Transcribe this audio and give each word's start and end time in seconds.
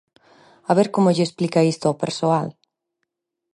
A 0.69 0.71
ver 0.77 0.87
como 0.95 1.13
lle 1.15 1.25
explica 1.27 1.67
isto 1.73 1.85
ao 1.87 1.99
persoal. 2.03 2.47